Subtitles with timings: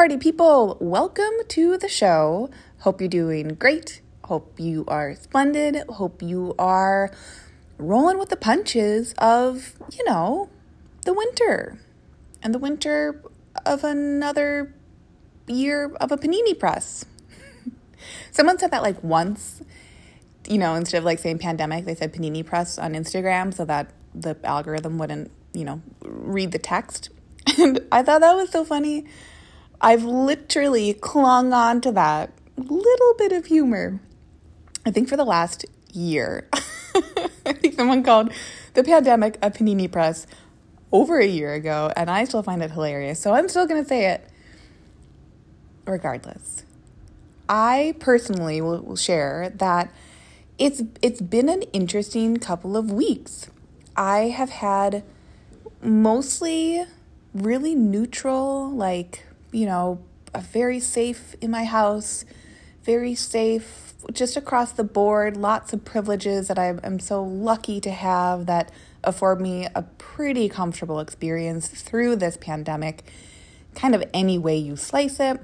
[0.00, 2.48] Party people, welcome to the show.
[2.78, 4.00] Hope you're doing great.
[4.24, 5.76] Hope you are splendid.
[5.90, 7.12] Hope you are
[7.76, 10.48] rolling with the punches of, you know,
[11.04, 11.78] the winter
[12.42, 13.22] and the winter
[13.66, 14.74] of another
[15.46, 17.04] year of a panini press.
[18.30, 19.60] Someone said that like once,
[20.48, 23.90] you know, instead of like saying pandemic, they said panini press on Instagram so that
[24.14, 27.10] the algorithm wouldn't, you know, read the text.
[27.58, 29.04] And I thought that was so funny.
[29.80, 34.00] I've literally clung on to that little bit of humor,
[34.84, 36.48] I think, for the last year.
[37.46, 38.32] I think someone called
[38.74, 40.26] the pandemic a panini press
[40.92, 43.20] over a year ago, and I still find it hilarious.
[43.20, 44.28] So I'm still going to say it
[45.86, 46.64] regardless.
[47.48, 49.92] I personally will, will share that
[50.58, 53.48] it's it's been an interesting couple of weeks.
[53.96, 55.02] I have had
[55.82, 56.84] mostly
[57.32, 60.00] really neutral like you know,
[60.38, 62.24] very safe in my house,
[62.82, 67.90] very safe just across the board, lots of privileges that I am so lucky to
[67.90, 68.70] have that
[69.04, 73.04] afford me a pretty comfortable experience through this pandemic,
[73.74, 75.40] kind of any way you slice it.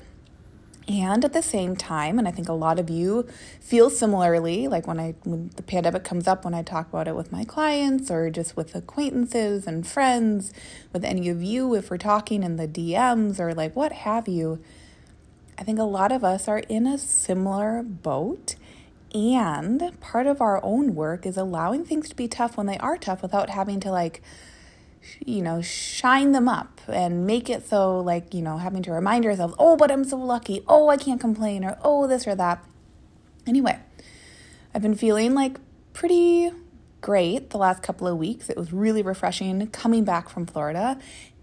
[0.88, 3.26] And at the same time, and I think a lot of you
[3.60, 7.16] feel similarly, like when I when the pandemic comes up, when I talk about it
[7.16, 10.52] with my clients or just with acquaintances and friends,
[10.92, 14.60] with any of you, if we're talking in the DMs or like what have you,
[15.58, 18.54] I think a lot of us are in a similar boat.
[19.12, 22.98] And part of our own work is allowing things to be tough when they are
[22.98, 24.22] tough without having to like
[25.24, 29.24] you know, shine them up and make it so, like, you know, having to remind
[29.24, 30.62] yourself, oh, but I'm so lucky.
[30.66, 31.64] Oh, I can't complain.
[31.64, 32.64] Or, oh, this or that.
[33.46, 33.78] Anyway,
[34.74, 35.58] I've been feeling like
[35.92, 36.50] pretty
[37.00, 38.50] great the last couple of weeks.
[38.50, 40.98] It was really refreshing coming back from Florida.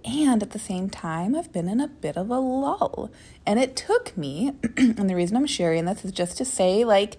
[0.05, 3.09] And at the same time, I've been in a bit of a lull.
[3.45, 7.17] And it took me, and the reason I'm sharing this is just to say, like,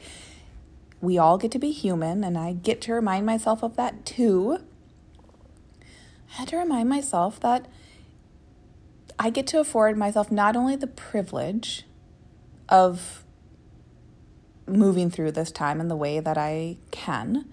[1.00, 4.58] we all get to be human, and I get to remind myself of that too
[6.34, 7.66] I had to remind myself that
[9.18, 11.84] I get to afford myself not only the privilege
[12.68, 13.24] of
[14.66, 17.44] moving through this time in the way that I can,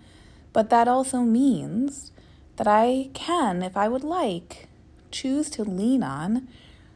[0.52, 2.12] but that also means
[2.56, 4.68] that I can, if I would like,
[5.12, 6.48] choose to lean on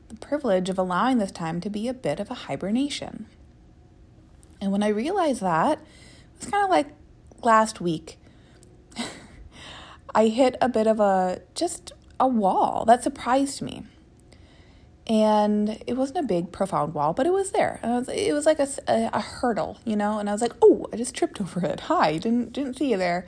[0.10, 3.28] the privilege of allowing this time to be a bit of a hibernation.
[4.60, 6.88] And when I realized that, it was kind of like
[7.44, 8.18] last week.
[10.16, 13.84] I hit a bit of a just a wall that surprised me.
[15.08, 17.80] And it wasn't a big, profound wall, but it was there.
[17.84, 20.18] Was, it was like a, a, a, hurdle, you know.
[20.18, 21.82] And I was like, "Oh, I just tripped over it.
[21.82, 23.28] Hi, didn't didn't see you there."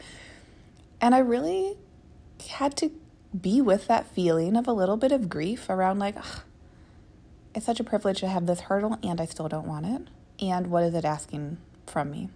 [1.00, 1.78] And I really
[2.50, 2.92] had to
[3.40, 6.16] be with that feeling of a little bit of grief around, like,
[7.54, 10.02] it's such a privilege to have this hurdle, and I still don't want it.
[10.44, 12.30] And what is it asking from me?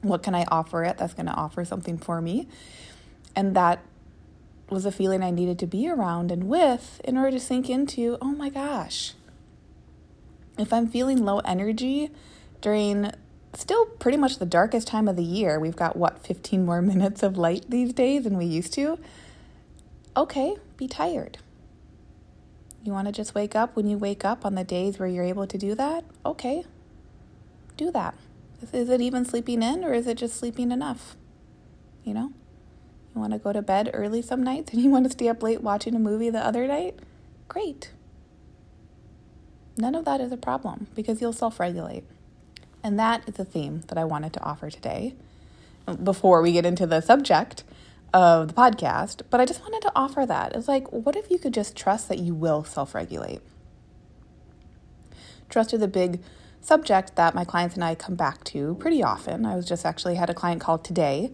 [0.00, 2.48] What can I offer it that's going to offer something for me?
[3.34, 3.80] And that
[4.68, 8.16] was a feeling I needed to be around and with in order to sink into
[8.20, 9.14] oh my gosh,
[10.58, 12.10] if I'm feeling low energy
[12.60, 13.12] during
[13.54, 17.22] still pretty much the darkest time of the year, we've got what, 15 more minutes
[17.22, 18.98] of light these days than we used to.
[20.16, 21.38] Okay, be tired.
[22.84, 25.24] You want to just wake up when you wake up on the days where you're
[25.24, 26.04] able to do that?
[26.26, 26.64] Okay,
[27.76, 28.14] do that.
[28.72, 31.16] Is it even sleeping in or is it just sleeping enough?
[32.04, 32.32] You know?
[33.14, 35.42] You want to go to bed early some nights and you want to stay up
[35.42, 36.98] late watching a movie the other night?
[37.48, 37.90] Great.
[39.76, 42.04] None of that is a problem because you'll self regulate.
[42.82, 45.14] And that is a theme that I wanted to offer today
[46.02, 47.64] before we get into the subject
[48.12, 49.22] of the podcast.
[49.30, 50.54] But I just wanted to offer that.
[50.54, 53.40] It's like, what if you could just trust that you will self regulate?
[55.48, 56.20] Trust is a big
[56.60, 59.44] subject that my clients and I come back to pretty often.
[59.44, 61.32] I was just actually had a client call today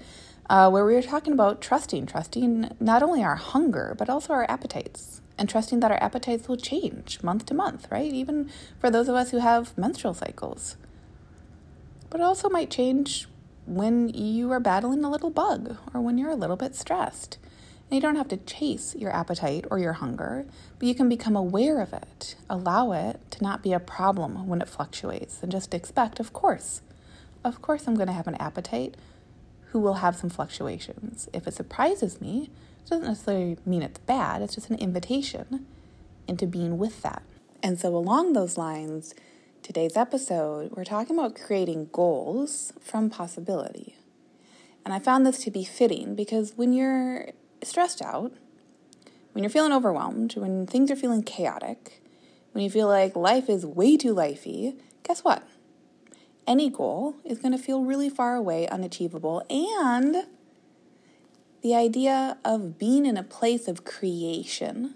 [0.48, 4.50] uh, where we were talking about trusting, trusting not only our hunger, but also our
[4.50, 8.12] appetites, and trusting that our appetites will change month to month, right?
[8.12, 8.50] Even
[8.80, 10.76] for those of us who have menstrual cycles.
[12.10, 13.28] But it also might change
[13.66, 17.36] when you are battling a little bug or when you're a little bit stressed.
[17.90, 20.46] And you don't have to chase your appetite or your hunger,
[20.78, 22.34] but you can become aware of it.
[22.48, 26.82] Allow it to not be a problem when it fluctuates and just expect, of course,
[27.44, 28.96] of course, I'm going to have an appetite
[29.72, 31.28] who will have some fluctuations.
[31.32, 32.50] If it surprises me,
[32.84, 35.66] it doesn't necessarily mean it's bad, it's just an invitation
[36.26, 37.22] into being with that.
[37.62, 39.14] And so, along those lines,
[39.62, 43.96] today's episode, we're talking about creating goals from possibility.
[44.84, 47.30] And I found this to be fitting because when you're
[47.62, 48.32] stressed out,
[49.32, 52.02] when you're feeling overwhelmed, when things are feeling chaotic,
[52.52, 55.42] when you feel like life is way too lifey, guess what?
[56.48, 60.26] Any goal is going to feel really far away, unachievable, and
[61.62, 64.94] the idea of being in a place of creation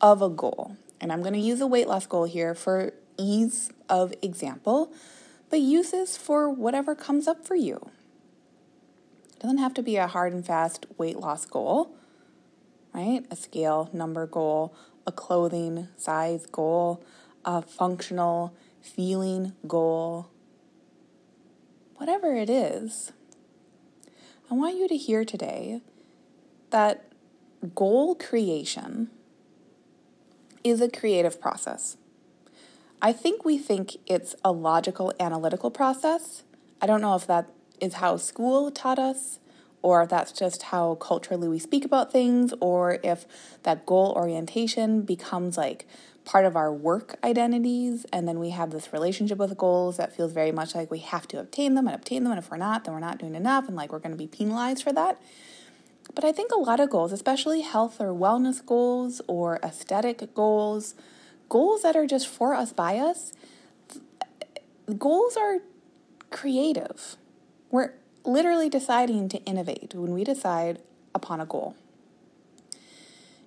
[0.00, 0.76] of a goal.
[1.00, 4.90] And I'm going to use a weight loss goal here for ease of example,
[5.50, 7.90] but use this for whatever comes up for you.
[9.34, 11.94] It doesn't have to be a hard and fast weight loss goal
[12.98, 13.24] right?
[13.30, 14.74] A scale number goal,
[15.06, 17.02] a clothing size goal,
[17.44, 20.30] a functional feeling goal.
[21.98, 23.12] Whatever it is,
[24.48, 25.80] I want you to hear today
[26.70, 27.10] that
[27.74, 29.10] goal creation
[30.62, 31.96] is a creative process.
[33.02, 36.44] I think we think it's a logical, analytical process.
[36.80, 37.50] I don't know if that
[37.80, 39.40] is how school taught us
[39.82, 43.26] or if that's just how culturally we speak about things, or if
[43.62, 45.86] that goal orientation becomes like
[46.28, 50.30] part of our work identities, and then we have this relationship with goals that feels
[50.30, 52.84] very much like we have to obtain them and obtain them, and if we're not,
[52.84, 55.18] then we're not doing enough, and like we're going to be penalized for that.
[56.14, 60.94] But I think a lot of goals, especially health or wellness goals or aesthetic goals,
[61.48, 63.32] goals that are just for us by us,
[64.98, 65.60] goals are
[66.28, 67.16] creative.
[67.70, 70.82] We're literally deciding to innovate when we decide
[71.14, 71.74] upon a goal.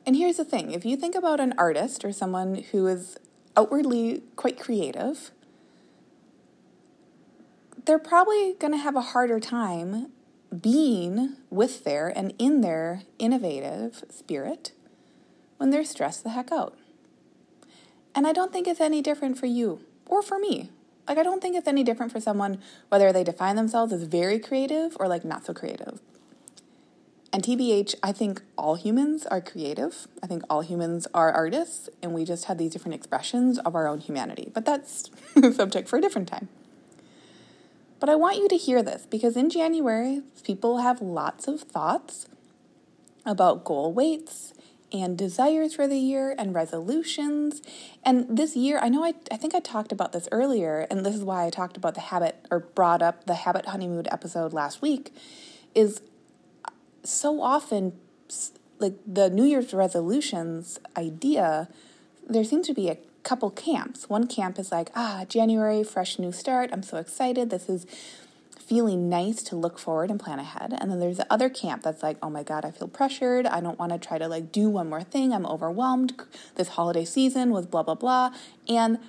[0.05, 3.17] And here's the thing if you think about an artist or someone who is
[3.55, 5.31] outwardly quite creative,
[7.85, 10.11] they're probably going to have a harder time
[10.59, 14.71] being with their and in their innovative spirit
[15.57, 16.77] when they're stressed the heck out.
[18.13, 20.69] And I don't think it's any different for you or for me
[21.11, 22.59] like, I don't think it's any different for someone
[22.89, 25.99] whether they define themselves as very creative or like not so creative.
[27.33, 30.07] And TBH, I think all humans are creative.
[30.21, 33.87] I think all humans are artists, and we just have these different expressions of our
[33.87, 34.51] own humanity.
[34.53, 36.49] But that's a subject for a different time.
[38.01, 42.27] But I want you to hear this because in January, people have lots of thoughts
[43.25, 44.53] about goal weights
[44.91, 47.61] and desires for the year and resolutions.
[48.03, 51.15] And this year, I know I, I think I talked about this earlier, and this
[51.15, 54.81] is why I talked about the habit or brought up the habit honeymoon episode last
[54.81, 55.13] week,
[55.73, 56.01] is
[57.03, 57.93] so often
[58.79, 61.67] like the New Year's resolutions idea,
[62.27, 64.09] there seems to be a couple camps.
[64.09, 66.71] One camp is like, ah, January, fresh new start.
[66.73, 67.49] I'm so excited.
[67.49, 67.85] This is
[68.57, 70.73] feeling nice to look forward and plan ahead.
[70.79, 73.45] And then there's the other camp that's like, oh my God, I feel pressured.
[73.45, 75.33] I don't want to try to like do one more thing.
[75.33, 76.13] I'm overwhelmed.
[76.55, 78.33] This holiday season was blah, blah, blah.
[78.67, 78.99] And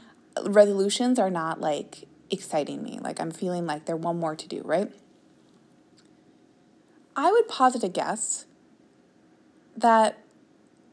[0.44, 2.98] resolutions are not like exciting me.
[3.00, 4.90] Like I'm feeling like there's one more to do, right?
[7.14, 8.46] I would posit a guess
[9.76, 10.18] that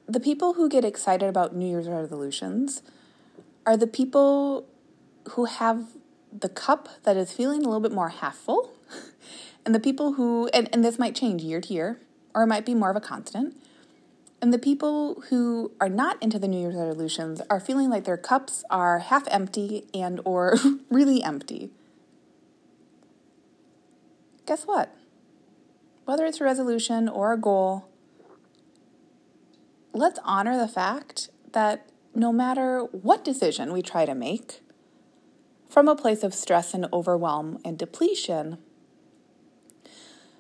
[0.08, 2.82] the people who get excited about New Year's resolutions
[3.66, 4.66] are the people
[5.32, 5.88] who have
[6.38, 8.72] the cup that is feeling a little bit more half full,
[9.66, 12.00] and the people who, and, and this might change year to year,
[12.34, 13.56] or it might be more of a constant,
[14.42, 18.18] and the people who are not into the New Year's resolutions are feeling like their
[18.18, 20.58] cups are half empty and or
[20.90, 21.72] really empty.
[24.46, 24.96] Guess what?
[26.10, 27.88] Whether it's a resolution or a goal,
[29.94, 34.64] let's honor the fact that no matter what decision we try to make,
[35.70, 38.58] from a place of stress and overwhelm and depletion,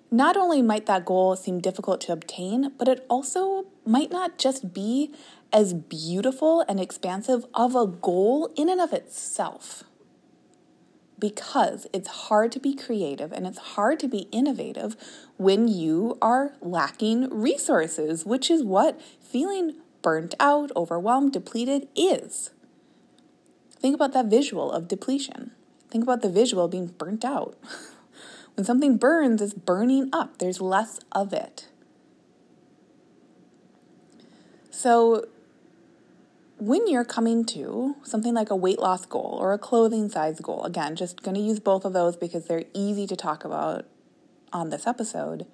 [0.09, 4.73] not only might that goal seem difficult to obtain, but it also might not just
[4.73, 5.13] be
[5.53, 9.83] as beautiful and expansive of a goal in and of itself.
[11.19, 14.95] Because it's hard to be creative and it's hard to be innovative
[15.38, 22.51] when you are lacking resources, which is what feeling burnt out, overwhelmed, depleted is.
[23.79, 25.51] Think about that visual of depletion.
[25.89, 27.57] Think about the visual being burnt out.
[28.55, 31.67] when something burns, it's burning up, there's less of it.
[34.69, 35.25] So,
[36.60, 40.63] when you're coming to something like a weight loss goal or a clothing size goal,
[40.66, 43.86] again, just going to use both of those because they're easy to talk about
[44.51, 45.46] on this episode.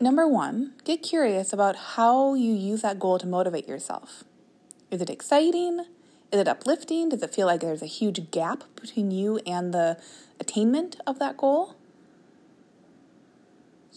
[0.00, 4.24] number one, get curious about how you use that goal to motivate yourself.
[4.90, 5.86] Is it exciting?
[6.32, 7.10] Is it uplifting?
[7.10, 10.00] Does it feel like there's a huge gap between you and the
[10.40, 11.76] attainment of that goal?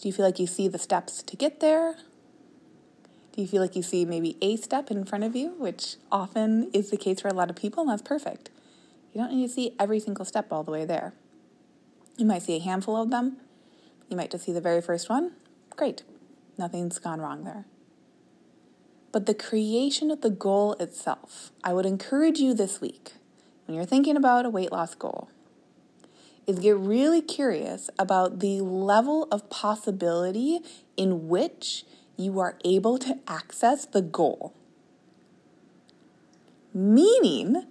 [0.00, 1.96] Do you feel like you see the steps to get there?
[3.36, 6.70] Do you feel like you see maybe a step in front of you, which often
[6.72, 8.48] is the case for a lot of people, and that's perfect.
[9.12, 11.12] You don't need to see every single step all the way there.
[12.16, 13.36] You might see a handful of them.
[14.08, 15.32] You might just see the very first one.
[15.76, 16.02] Great.
[16.56, 17.66] Nothing's gone wrong there.
[19.12, 23.12] But the creation of the goal itself, I would encourage you this week,
[23.66, 25.28] when you're thinking about a weight loss goal,
[26.46, 30.60] is get really curious about the level of possibility
[30.96, 31.84] in which
[32.16, 34.54] you are able to access the goal.
[36.72, 37.64] Meaning,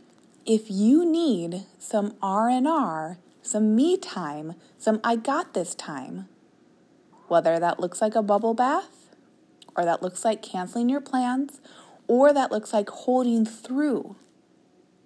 [0.46, 6.28] if you need some R&R, some me time, some I got this time,
[7.28, 9.16] whether that looks like a bubble bath
[9.76, 11.60] or that looks like canceling your plans
[12.08, 14.16] or that looks like holding through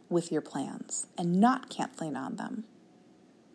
[0.10, 2.66] with your plans and not canceling on them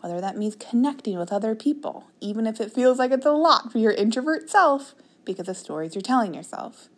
[0.04, 3.72] whether that means connecting with other people, even if it feels like it's a lot
[3.72, 6.88] for your introvert self because of stories you're telling yourself.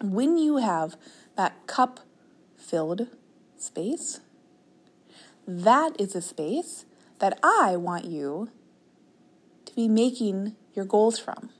[0.00, 0.96] When you have
[1.36, 2.00] that cup
[2.56, 3.08] filled
[3.56, 4.20] space,
[5.46, 6.84] that is a space
[7.18, 8.50] that I want you
[9.64, 11.50] to be making your goals from.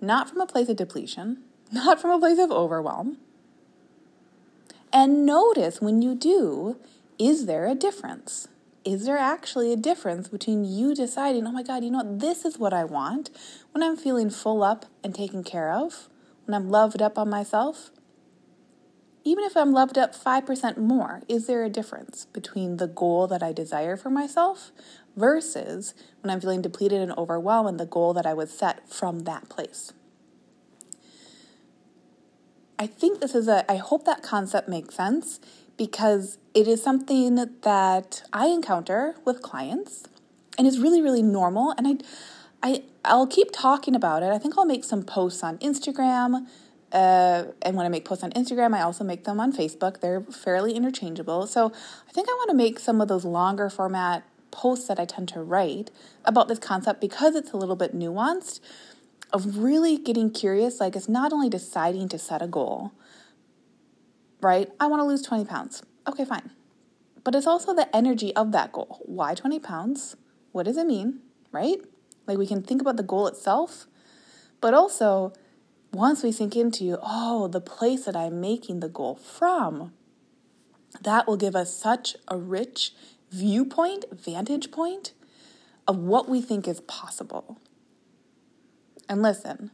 [0.00, 3.18] Not from a place of depletion, not from a place of overwhelm.
[4.92, 6.76] And notice when you do,
[7.18, 8.48] is there a difference?
[8.86, 12.44] Is there actually a difference between you deciding, oh my God, you know what, this
[12.44, 13.30] is what I want
[13.72, 16.08] when I'm feeling full up and taken care of,
[16.44, 17.90] when I'm loved up on myself?
[19.24, 23.42] Even if I'm loved up 5% more, is there a difference between the goal that
[23.42, 24.70] I desire for myself
[25.16, 29.20] versus when I'm feeling depleted and overwhelmed and the goal that I would set from
[29.24, 29.92] that place?
[32.78, 35.40] I think this is a, I hope that concept makes sense
[35.76, 40.04] because it is something that I encounter with clients
[40.58, 41.74] and is really, really normal.
[41.76, 42.02] And
[42.62, 44.30] I, I, I'll keep talking about it.
[44.30, 46.46] I think I'll make some posts on Instagram.
[46.92, 50.00] Uh, and when I make posts on Instagram, I also make them on Facebook.
[50.00, 51.46] They're fairly interchangeable.
[51.46, 51.72] So
[52.08, 55.28] I think I want to make some of those longer format posts that I tend
[55.28, 55.90] to write
[56.24, 58.60] about this concept because it's a little bit nuanced
[59.32, 60.80] of really getting curious.
[60.80, 62.92] Like, it's not only deciding to set a goal,
[64.40, 64.70] right?
[64.80, 65.82] I want to lose 20 pounds.
[66.08, 66.50] Okay, fine.
[67.24, 69.00] But it's also the energy of that goal.
[69.04, 70.16] Why 20 pounds?
[70.52, 71.20] What does it mean,
[71.52, 71.78] right?
[72.26, 73.86] Like we can think about the goal itself,
[74.60, 75.32] but also
[75.92, 79.92] once we sink into, oh, the place that I'm making the goal from,
[81.00, 82.92] that will give us such a rich
[83.30, 85.12] viewpoint, vantage point
[85.86, 87.60] of what we think is possible.
[89.08, 89.70] And listen,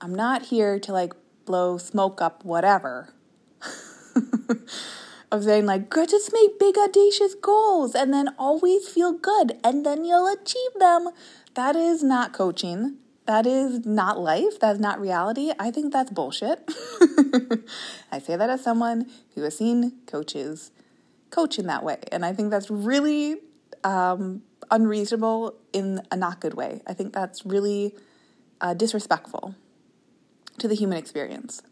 [0.00, 1.12] I'm not here to like
[1.44, 3.12] blow smoke up whatever.
[5.32, 10.04] of saying like just make big audacious goals and then always feel good and then
[10.04, 11.10] you'll achieve them.
[11.54, 12.96] That is not coaching.
[13.26, 14.58] That is not life.
[14.58, 15.52] That's not reality.
[15.58, 16.68] I think that's bullshit.
[18.10, 20.72] I say that as someone who has seen coaches
[21.30, 23.36] coach in that way and i think that's really
[23.84, 26.80] um, unreasonable in a not good way.
[26.86, 27.94] I think that's really
[28.60, 29.54] uh, disrespectful
[30.58, 31.62] to the human experience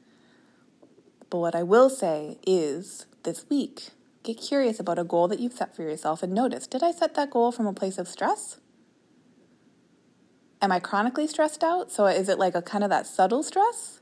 [1.30, 3.90] but what I will say is this week,
[4.22, 7.14] get curious about a goal that you've set for yourself and notice did I set
[7.14, 8.58] that goal from a place of stress?
[10.60, 11.92] Am I chronically stressed out?
[11.92, 14.00] So is it like a kind of that subtle stress?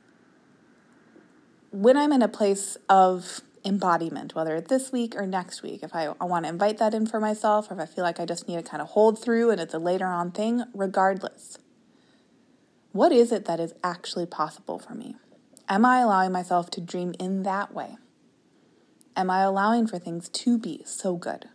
[1.70, 5.94] When I'm in a place of embodiment, whether it's this week or next week, if
[5.94, 8.24] I, I want to invite that in for myself, or if I feel like I
[8.24, 11.58] just need to kind of hold through and it's a later on thing, regardless,
[12.92, 15.16] what is it that is actually possible for me?
[15.68, 17.96] Am I allowing myself to dream in that way?
[19.16, 21.46] Am I allowing for things to be so good?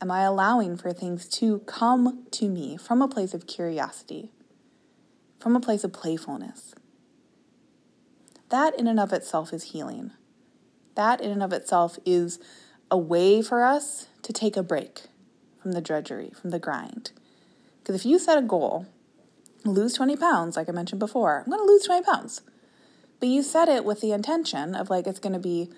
[0.00, 4.30] Am I allowing for things to come to me from a place of curiosity,
[5.40, 6.74] from a place of playfulness?
[8.50, 10.12] That in and of itself is healing.
[10.94, 12.38] That in and of itself is
[12.92, 15.06] a way for us to take a break
[15.60, 17.10] from the drudgery, from the grind.
[17.80, 18.86] Because if you set a goal,
[19.64, 22.42] lose 20 pounds, like I mentioned before, I'm going to lose 20 pounds.
[23.20, 25.70] But you said it with the intention of like it's going to be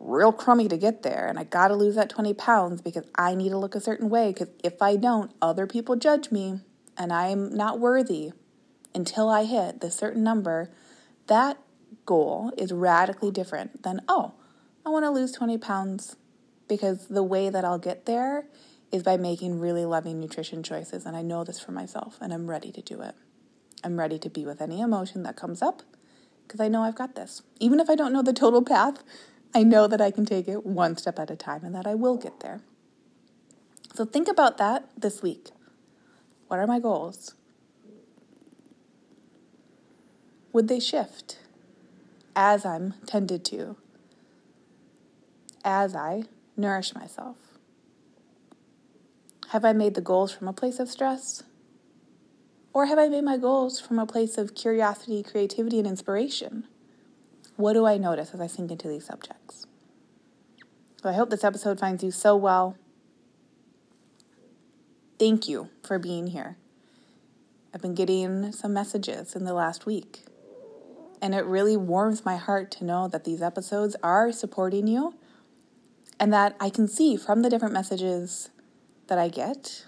[0.00, 3.34] real crummy to get there and I got to lose that 20 pounds because I
[3.34, 6.60] need to look a certain way because if I don't, other people judge me
[6.96, 8.32] and I'm not worthy
[8.94, 10.70] until I hit this certain number.
[11.26, 11.58] That
[12.06, 14.34] goal is radically different than, oh,
[14.84, 16.16] I want to lose 20 pounds
[16.68, 18.46] because the way that I'll get there
[18.92, 21.06] is by making really loving nutrition choices.
[21.06, 23.14] And I know this for myself and I'm ready to do it.
[23.82, 25.82] I'm ready to be with any emotion that comes up
[26.46, 27.42] because I know I've got this.
[27.60, 29.02] Even if I don't know the total path,
[29.54, 31.94] I know that I can take it one step at a time and that I
[31.94, 32.60] will get there.
[33.94, 35.50] So think about that this week.
[36.48, 37.34] What are my goals?
[40.52, 41.38] Would they shift
[42.36, 43.76] as I'm tended to,
[45.64, 46.24] as I
[46.56, 47.36] nourish myself?
[49.48, 51.44] Have I made the goals from a place of stress?
[52.74, 56.64] Or have I made my goals from a place of curiosity, creativity, and inspiration?
[57.54, 59.66] What do I notice as I sink into these subjects?
[61.00, 62.76] So I hope this episode finds you so well.
[65.20, 66.56] Thank you for being here.
[67.72, 70.24] I've been getting some messages in the last week,
[71.22, 75.14] and it really warms my heart to know that these episodes are supporting you
[76.18, 78.50] and that I can see from the different messages
[79.06, 79.86] that I get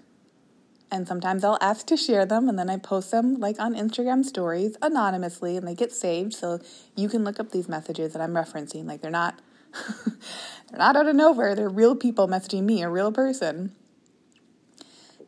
[0.89, 4.23] and sometimes I'll ask to share them and then I post them like on Instagram
[4.23, 6.33] stories anonymously and they get saved.
[6.33, 6.59] So
[6.95, 8.85] you can look up these messages that I'm referencing.
[8.85, 9.39] Like they're not
[10.05, 11.55] they're not out of nowhere.
[11.55, 13.73] They're real people messaging me a real person.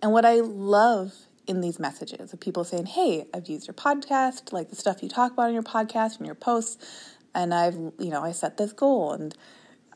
[0.01, 1.13] And what I love
[1.45, 5.09] in these messages of people saying hey I've used your podcast like the stuff you
[5.09, 7.17] talk about in your podcast and your posts.
[7.35, 9.35] And I've you know I set this goal and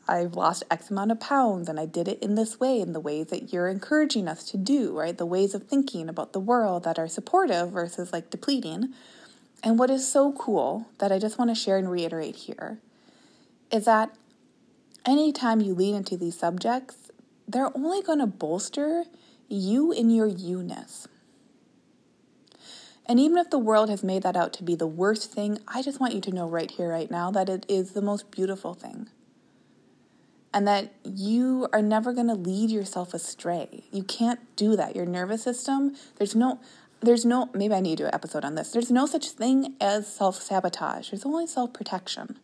[0.06, 3.00] I've lost X amount of pounds and I did it in this way, in the
[3.00, 5.16] ways that you're encouraging us to do, right?
[5.16, 8.92] The ways of thinking about the world that are supportive versus like depleting.
[9.62, 12.80] And what is so cool that I just want to share and reiterate here
[13.72, 14.14] is that
[15.06, 17.10] anytime you lean into these subjects,
[17.48, 19.04] they're only going to bolster
[19.48, 21.08] you in your you ness.
[23.06, 25.82] And even if the world has made that out to be the worst thing, I
[25.82, 28.72] just want you to know right here, right now, that it is the most beautiful
[28.72, 29.08] thing
[30.54, 33.82] and that you are never going to lead yourself astray.
[33.90, 34.94] You can't do that.
[34.94, 36.60] Your nervous system, there's no
[37.02, 38.70] there's no maybe I need to do an episode on this.
[38.70, 41.10] There's no such thing as self-sabotage.
[41.10, 42.38] There's only self-protection.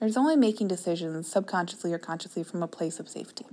[0.00, 3.46] There's only making decisions subconsciously or consciously from a place of safety.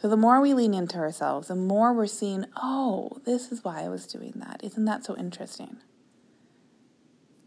[0.00, 3.82] So the more we lean into ourselves, the more we're seeing, oh, this is why
[3.82, 4.60] I was doing that.
[4.64, 5.76] Isn't that so interesting?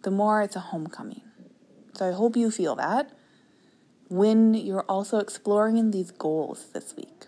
[0.03, 1.23] The more it's a homecoming.
[1.93, 3.12] So I hope you feel that
[4.12, 7.28] when you're also exploring in these goals this week.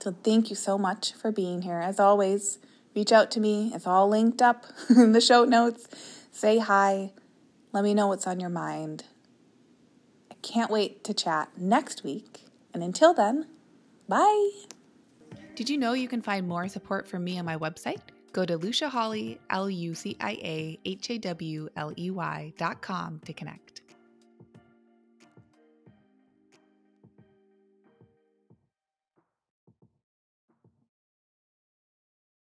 [0.00, 1.78] So, thank you so much for being here.
[1.78, 2.58] As always,
[2.94, 3.72] reach out to me.
[3.74, 5.88] It's all linked up in the show notes.
[6.30, 7.12] Say hi.
[7.72, 9.04] Let me know what's on your mind.
[10.30, 12.44] I can't wait to chat next week.
[12.74, 13.46] And until then,
[14.08, 14.50] bye.
[15.54, 18.00] Did you know you can find more support from me on my website?
[18.32, 22.52] Go to Lucia Hawley, L U C I A H A W L E Y
[22.58, 23.80] dot com to connect.